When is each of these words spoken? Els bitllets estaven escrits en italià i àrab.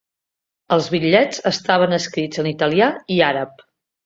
Els 0.75 0.87
bitllets 0.93 1.43
estaven 1.49 1.93
escrits 1.99 2.43
en 2.45 2.51
italià 2.53 2.89
i 3.19 3.23
àrab. 3.29 3.63